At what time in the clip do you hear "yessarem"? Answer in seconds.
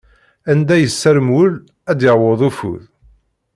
0.79-1.29